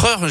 4 0.00 0.22
heures. 0.22 0.30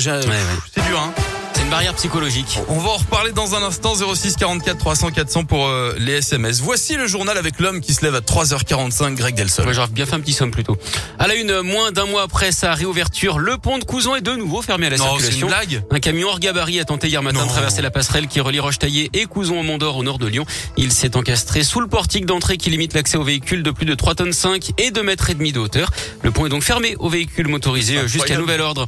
C'est 0.74 0.83
dur, 0.88 1.00
hein. 1.00 1.14
C'est 1.54 1.63
une 1.65 1.69
barrière 1.71 1.94
psychologique. 1.94 2.58
On 2.69 2.79
va 2.79 2.90
en 2.92 2.98
reparler 2.98 3.31
dans 3.33 3.54
un 3.56 3.62
instant. 3.63 3.93
06 3.95 4.38
44 4.38 4.77
300 4.77 5.11
400 5.11 5.43
pour 5.43 5.67
euh, 5.67 5.93
les 5.99 6.13
SMS. 6.13 6.61
Voici 6.61 6.95
le 6.95 7.05
journal 7.05 7.38
avec 7.38 7.59
l'homme 7.59 7.82
qui 7.82 7.93
se 7.93 8.04
lève 8.05 8.16
à 8.16 8.21
3h45, 8.21 9.16
Greg 9.16 9.36
Delson. 9.36 9.63
Ouais, 9.66 9.74
J'aurais 9.74 9.90
bien 9.90 10.05
fait 10.05 10.16
un 10.16 10.21
petit 10.21 10.34
somme 10.34 10.52
plutôt. 10.52 10.78
À 11.20 11.28
la 11.28 11.36
une, 11.36 11.62
moins 11.62 11.92
d'un 11.92 12.05
mois 12.05 12.21
après 12.24 12.52
sa 12.54 12.74
réouverture, 12.74 13.40
le 13.40 13.58
pont 13.58 13.78
de 13.78 13.84
Couson 13.84 14.16
est 14.16 14.21
de 14.21 14.32
nouveau 14.36 14.62
fermé 14.62 14.88
à 14.88 14.92
la 14.92 14.97
Non, 14.97 15.04
c'est 15.20 15.26
une 15.28 15.32
circulation. 15.34 15.47
blague. 15.47 15.84
Un 15.92 16.00
camion 16.00 16.30
hors 16.30 16.40
gabarit 16.40 16.80
a 16.80 16.86
tenté 16.86 17.08
hier 17.10 17.22
matin 17.22 17.40
Non. 17.40 17.46
de 17.46 17.52
traverser 17.52 17.82
la 17.82 17.92
passerelle 17.92 18.28
qui 18.28 18.40
relie 18.40 18.60
Roche-Taillé 18.60 19.10
et 19.14 19.26
Couson 19.26 19.60
au 19.60 19.64
Mont-d'Or 19.64 19.98
au 19.98 20.04
nord 20.04 20.18
de 20.18 20.28
Lyon. 20.28 20.46
Il 20.78 20.92
s'est 20.94 21.18
encastré 21.18 21.64
sous 21.64 21.82
le 21.82 21.88
portique 21.88 22.26
d'entrée 22.26 22.58
qui 22.58 22.70
limite 22.70 22.94
l'accès 22.94 23.18
aux 23.18 23.24
véhicules 23.24 23.64
de 23.64 23.72
plus 23.72 23.86
de 23.86 23.96
3 23.96 24.16
tonnes 24.16 24.34
5 24.34 24.72
et 24.78 24.92
2 24.92 25.04
mètres 25.04 25.30
et 25.30 25.34
demi 25.36 25.52
de 25.52 25.60
hauteur. 25.60 25.92
Le 26.24 26.32
pont 26.32 26.46
est 26.46 26.50
donc 26.50 26.64
fermé 26.64 26.96
aux 27.00 27.10
véhicules 27.10 27.48
motorisés 27.50 27.98
euh, 27.98 28.08
jusqu'à 28.08 28.38
nouvel 28.38 28.62
ordre. 28.62 28.88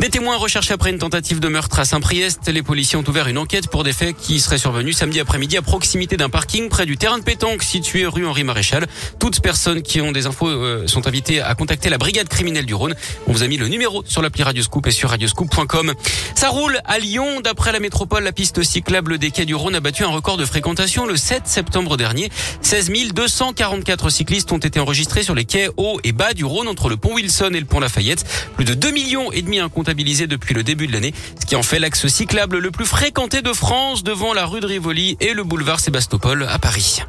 Des 0.00 0.10
témoins 0.10 0.36
recherchés 0.36 0.72
après 0.72 0.90
une 0.90 0.98
tentative 0.98 1.40
de 1.40 1.48
meurtre 1.48 1.80
à 1.80 1.84
Saint-Priest. 1.84 2.48
Les 2.48 2.62
policiers 2.62 2.96
ont 2.96 3.04
ouvert 3.08 3.26
une 3.26 3.36
enquête 3.36 3.66
pour 3.66 3.82
des 3.82 3.92
faits 3.92 4.16
qui 4.16 4.38
seraient 4.38 4.56
survenus 4.56 4.96
samedi 4.96 5.18
après-midi 5.18 5.56
à 5.56 5.62
proximité 5.62 6.16
d'un 6.16 6.28
parking 6.28 6.68
près 6.68 6.86
du 6.86 6.96
terrain 6.96 7.18
de 7.18 7.24
pétanque 7.24 7.64
situé 7.64 8.06
rue 8.06 8.24
Henri 8.24 8.44
Maréchal. 8.44 8.86
Toutes 9.18 9.40
personnes 9.40 9.82
qui 9.82 10.00
ont 10.00 10.12
des 10.12 10.26
infos 10.26 10.46
euh, 10.46 10.86
sont 10.86 11.08
invitées 11.08 11.40
à 11.40 11.52
contacter 11.56 11.90
la 11.90 11.98
brigade 11.98 12.28
criminelle 12.28 12.64
du 12.64 12.74
Rhône. 12.74 12.94
On 13.26 13.32
vous 13.32 13.42
a 13.42 13.48
mis 13.48 13.56
le 13.56 13.66
numéro 13.66 14.04
sur 14.06 14.22
l'appli 14.22 14.44
Radioscoop 14.44 14.86
et 14.86 14.92
sur 14.92 15.10
radioscoop.com. 15.10 15.92
Ça 16.36 16.48
roule 16.48 16.78
à 16.84 17.00
Lyon. 17.00 17.40
D'après 17.40 17.72
la 17.72 17.80
métropole, 17.80 18.22
la 18.22 18.32
piste 18.32 18.62
cyclable 18.62 19.18
des 19.18 19.32
quais 19.32 19.46
du 19.46 19.56
Rhône 19.56 19.74
a 19.74 19.80
battu 19.80 20.04
un 20.04 20.10
record 20.10 20.36
de 20.36 20.44
fréquentation 20.44 21.06
le 21.06 21.16
7 21.16 21.48
septembre 21.48 21.96
dernier. 21.96 22.30
16 22.62 22.92
244 23.12 24.10
cyclistes 24.10 24.52
ont 24.52 24.58
été 24.58 24.78
enregistrés 24.78 25.24
sur 25.24 25.34
les 25.34 25.44
quais 25.44 25.70
hauts 25.76 25.98
et 26.04 26.12
bas 26.12 26.34
du 26.34 26.44
Rhône 26.44 26.68
entre 26.68 26.88
le 26.88 26.96
pont 26.96 27.14
Wilson 27.14 27.50
et 27.52 27.60
le 27.60 27.66
pont 27.66 27.80
Lafayette. 27.80 28.24
Plus 28.54 28.64
de 28.64 28.74
2 28.74 28.92
millions 28.92 29.32
et 29.32 29.42
demi 29.42 29.58
depuis 29.94 30.54
le 30.54 30.62
début 30.62 30.86
de 30.86 30.92
l'année, 30.92 31.14
ce 31.40 31.46
qui 31.46 31.56
en 31.56 31.62
fait 31.62 31.78
l'axe 31.78 32.06
cyclable 32.06 32.58
le 32.58 32.70
plus 32.70 32.84
fréquenté 32.84 33.40
de 33.40 33.52
France 33.52 34.02
devant 34.02 34.34
la 34.34 34.44
rue 34.44 34.60
de 34.60 34.66
Rivoli 34.66 35.16
et 35.20 35.32
le 35.32 35.44
boulevard 35.44 35.80
Sébastopol 35.80 36.46
à 36.48 36.58
Paris. 36.58 37.02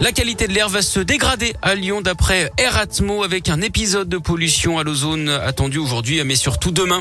La 0.00 0.12
qualité 0.12 0.46
de 0.46 0.52
l'air 0.52 0.68
va 0.68 0.82
se 0.82 1.00
dégrader 1.00 1.54
à 1.62 1.74
Lyon 1.74 2.00
d'après 2.00 2.50
Air 2.58 2.76
Atmo 2.78 3.22
avec 3.22 3.48
un 3.48 3.60
épisode 3.60 4.08
de 4.08 4.18
pollution 4.18 4.78
à 4.78 4.84
l'ozone 4.84 5.28
attendu 5.28 5.78
aujourd'hui 5.78 6.22
mais 6.24 6.36
surtout 6.36 6.70
demain. 6.70 7.00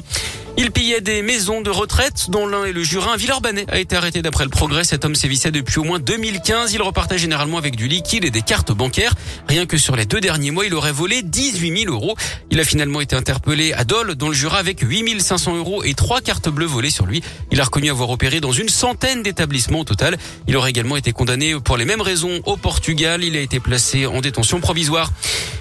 Il 0.57 0.71
pillait 0.71 1.01
des 1.01 1.21
maisons 1.21 1.59
de 1.59 1.69
retraite 1.69 2.29
dont 2.29 2.47
l'un 2.47 2.63
est 2.63 2.71
le 2.71 2.81
Jurin. 2.81 3.17
Villeurbanais 3.17 3.65
a 3.67 3.77
été 3.77 3.97
arrêté 3.97 4.21
d'après 4.21 4.45
le 4.45 4.49
progrès. 4.49 4.85
Cet 4.85 5.03
homme 5.03 5.13
sévissait 5.13 5.51
depuis 5.51 5.79
au 5.79 5.83
moins 5.83 5.99
2015. 5.99 6.73
Il 6.73 6.81
repartait 6.81 7.17
généralement 7.17 7.57
avec 7.57 7.75
du 7.75 7.89
liquide 7.89 8.23
et 8.23 8.29
des 8.29 8.41
cartes 8.41 8.71
bancaires. 8.71 9.13
Rien 9.49 9.65
que 9.65 9.77
sur 9.77 9.97
les 9.97 10.05
deux 10.05 10.21
derniers 10.21 10.51
mois, 10.51 10.65
il 10.65 10.73
aurait 10.73 10.93
volé 10.93 11.23
18 11.23 11.83
000 11.83 11.93
euros. 11.93 12.15
Il 12.51 12.59
a 12.61 12.63
finalement 12.63 13.01
été 13.01 13.17
interpellé 13.17 13.73
à 13.73 13.83
Dole 13.83 14.15
dans 14.15 14.29
le 14.29 14.33
Jura 14.33 14.57
avec 14.57 14.79
8 14.79 15.19
500 15.19 15.57
euros 15.57 15.83
et 15.83 15.93
trois 15.93 16.21
cartes 16.21 16.47
bleues 16.47 16.65
volées 16.65 16.89
sur 16.89 17.05
lui. 17.05 17.21
Il 17.51 17.59
a 17.59 17.65
reconnu 17.65 17.89
avoir 17.89 18.09
opéré 18.09 18.39
dans 18.39 18.53
une 18.53 18.69
centaine 18.69 19.23
d'établissements 19.23 19.81
au 19.81 19.85
total. 19.85 20.17
Il 20.47 20.55
aurait 20.55 20.69
également 20.69 20.95
été 20.95 21.11
condamné 21.11 21.59
pour 21.59 21.75
les 21.75 21.85
mêmes 21.85 22.01
raisons 22.01 22.41
au 22.45 22.55
Portugal. 22.55 23.25
Il 23.25 23.35
a 23.35 23.41
été 23.41 23.59
placé 23.59 24.05
en 24.05 24.21
détention 24.21 24.61
provisoire. 24.61 25.11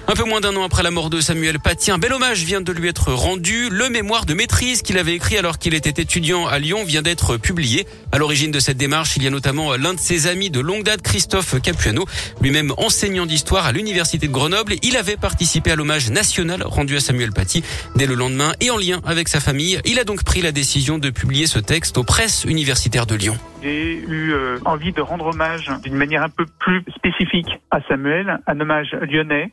Un 0.07 0.13
peu 0.13 0.23
moins 0.23 0.39
d'un 0.39 0.55
an 0.55 0.63
après 0.63 0.83
la 0.83 0.91
mort 0.91 1.09
de 1.09 1.19
Samuel 1.19 1.59
Paty, 1.59 1.89
un 1.89 1.97
bel 1.97 2.13
hommage 2.13 2.43
vient 2.43 2.61
de 2.61 2.71
lui 2.71 2.87
être 2.87 3.11
rendu. 3.11 3.69
Le 3.71 3.89
mémoire 3.89 4.27
de 4.27 4.35
maîtrise 4.35 4.83
qu'il 4.83 4.99
avait 4.99 5.15
écrit 5.15 5.35
alors 5.35 5.57
qu'il 5.57 5.73
était 5.73 5.99
étudiant 5.99 6.45
à 6.45 6.59
Lyon 6.59 6.83
vient 6.83 7.01
d'être 7.01 7.37
publié. 7.37 7.87
À 8.11 8.19
l'origine 8.19 8.51
de 8.51 8.59
cette 8.59 8.77
démarche, 8.77 9.17
il 9.17 9.23
y 9.23 9.27
a 9.27 9.31
notamment 9.31 9.75
l'un 9.77 9.95
de 9.95 9.99
ses 9.99 10.27
amis 10.27 10.51
de 10.51 10.59
longue 10.59 10.83
date, 10.83 11.01
Christophe 11.01 11.59
Capuano, 11.59 12.05
lui-même 12.39 12.71
enseignant 12.77 13.25
d'histoire 13.25 13.65
à 13.65 13.71
l'université 13.71 14.27
de 14.27 14.31
Grenoble. 14.31 14.75
Il 14.83 14.95
avait 14.95 15.17
participé 15.17 15.71
à 15.71 15.75
l'hommage 15.75 16.11
national 16.11 16.61
rendu 16.63 16.95
à 16.97 16.99
Samuel 16.99 17.31
Paty 17.31 17.63
dès 17.95 18.05
le 18.05 18.13
lendemain 18.13 18.53
et 18.61 18.69
en 18.69 18.77
lien 18.77 19.01
avec 19.07 19.27
sa 19.27 19.39
famille. 19.39 19.81
Il 19.85 19.97
a 19.97 20.03
donc 20.03 20.23
pris 20.23 20.43
la 20.43 20.51
décision 20.51 20.99
de 20.99 21.09
publier 21.09 21.47
ce 21.47 21.57
texte 21.57 21.97
aux 21.97 22.03
presses 22.03 22.43
universitaires 22.43 23.07
de 23.07 23.15
Lyon. 23.15 23.39
J'ai 23.63 23.95
eu 23.95 24.31
euh, 24.31 24.59
envie 24.65 24.91
de 24.91 25.01
rendre 25.01 25.25
hommage 25.25 25.71
d'une 25.81 25.95
manière 25.95 26.21
un 26.21 26.29
peu 26.29 26.45
plus 26.59 26.83
spécifique 26.95 27.47
à 27.71 27.81
Samuel, 27.87 28.39
un 28.45 28.59
hommage 28.59 28.95
lyonnais, 29.09 29.51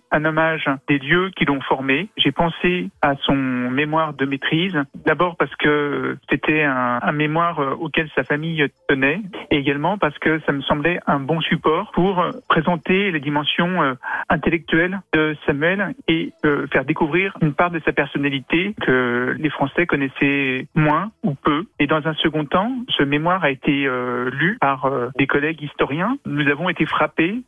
des 0.88 0.98
lieux 0.98 1.30
qui 1.36 1.44
l'ont 1.44 1.60
formé. 1.60 2.08
J'ai 2.16 2.32
pensé 2.32 2.90
à 3.00 3.14
son 3.16 3.34
mémoire 3.34 4.14
de 4.14 4.24
maîtrise, 4.26 4.76
d'abord 5.06 5.36
parce 5.36 5.54
que 5.56 6.16
c'était 6.30 6.62
un, 6.62 7.12
mémoire 7.12 7.60
euh, 7.60 7.74
auquel 7.74 8.08
sa 8.14 8.24
famille 8.24 8.66
tenait, 8.88 9.20
et 9.50 9.56
également 9.56 9.98
parce 9.98 10.18
que 10.18 10.40
ça 10.46 10.52
me 10.52 10.62
semblait 10.62 10.98
un 11.06 11.20
bon 11.20 11.40
support 11.40 11.90
pour 11.92 12.20
euh, 12.20 12.30
présenter 12.48 13.10
les 13.10 13.20
dimensions 13.20 13.82
euh, 13.82 13.94
intellectuelles 14.28 15.00
de 15.12 15.36
Samuel 15.46 15.94
et 16.08 16.32
faire 16.72 16.84
découvrir 16.84 17.36
une 17.42 17.54
part 17.54 17.70
de 17.70 17.80
sa 17.84 17.92
personnalité 17.92 18.74
que 18.80 19.36
les 19.38 19.50
Français 19.50 19.86
connaissaient 19.86 20.66
moins 20.74 21.10
ou 21.22 21.34
peu. 21.34 21.64
Et 21.78 21.86
dans 21.86 22.06
un 22.06 22.14
second 22.14 22.44
temps, 22.44 22.72
ce 22.88 23.02
mémoire 23.02 23.44
a 23.44 23.50
été 23.50 23.88
lu 24.32 24.58
par 24.60 24.90
des 25.16 25.26
collègues 25.26 25.62
historiens. 25.62 26.16
Nous 26.26 26.48
avons 26.48 26.68
été 26.68 26.86
frappés 26.86 27.42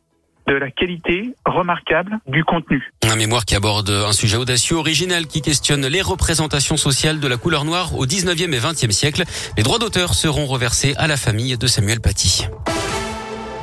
de 0.47 0.53
la 0.53 0.69
qualité 0.71 1.35
remarquable 1.45 2.19
du 2.27 2.43
contenu. 2.43 2.91
Un 3.03 3.15
mémoire 3.15 3.45
qui 3.45 3.55
aborde 3.55 3.89
un 3.89 4.13
sujet 4.13 4.37
audacieux, 4.37 4.75
original, 4.75 5.27
qui 5.27 5.41
questionne 5.41 5.85
les 5.87 6.01
représentations 6.01 6.77
sociales 6.77 7.19
de 7.19 7.27
la 7.27 7.37
couleur 7.37 7.65
noire 7.65 7.95
au 7.97 8.05
19e 8.05 8.53
et 8.53 8.59
20e 8.59 8.91
siècle. 8.91 9.23
Les 9.57 9.63
droits 9.63 9.79
d'auteur 9.79 10.13
seront 10.13 10.45
reversés 10.45 10.93
à 10.97 11.07
la 11.07 11.17
famille 11.17 11.57
de 11.57 11.67
Samuel 11.67 11.99
Paty. 11.99 12.47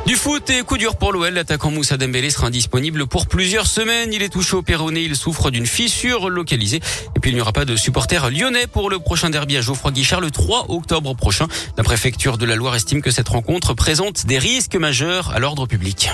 Du 0.06 0.16
foot 0.16 0.50
et 0.50 0.62
coup 0.62 0.78
dur 0.78 0.96
pour 0.96 1.12
l'OL, 1.12 1.32
l'attaquant 1.32 1.70
Moussa 1.70 1.96
Dembélé 1.96 2.28
sera 2.30 2.48
indisponible 2.48 3.06
pour 3.06 3.28
plusieurs 3.28 3.66
semaines. 3.66 4.12
Il 4.12 4.22
est 4.22 4.30
touché 4.30 4.56
au 4.56 4.62
péroné, 4.62 5.02
il 5.02 5.14
souffre 5.14 5.52
d'une 5.52 5.66
fissure 5.66 6.28
localisée. 6.28 6.80
Et 7.16 7.20
puis 7.20 7.30
il 7.30 7.34
n'y 7.34 7.40
aura 7.40 7.52
pas 7.52 7.64
de 7.64 7.76
supporters 7.76 8.30
lyonnais 8.30 8.66
pour 8.66 8.90
le 8.90 8.98
prochain 8.98 9.30
derby 9.30 9.56
à 9.56 9.60
Geoffroy 9.60 9.92
Guichard 9.92 10.20
le 10.20 10.32
3 10.32 10.66
octobre 10.70 11.14
prochain. 11.14 11.46
La 11.78 11.84
préfecture 11.84 12.36
de 12.36 12.44
la 12.44 12.56
Loire 12.56 12.74
estime 12.74 13.00
que 13.00 13.12
cette 13.12 13.28
rencontre 13.28 13.74
présente 13.74 14.26
des 14.26 14.38
risques 14.38 14.76
majeurs 14.76 15.32
à 15.34 15.38
l'ordre 15.38 15.66
public. 15.66 16.10